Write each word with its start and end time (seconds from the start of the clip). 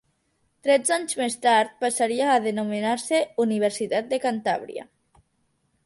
Tretze 0.67 0.93
anys 0.95 1.17
més 1.19 1.35
tard 1.43 1.75
passaria 1.85 2.31
a 2.31 2.39
denominar-se 2.47 3.21
Universitat 3.47 4.13
de 4.15 4.21
Cantàbria. 4.27 4.89